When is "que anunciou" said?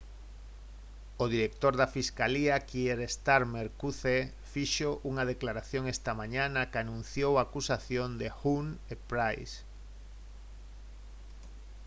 6.71-7.33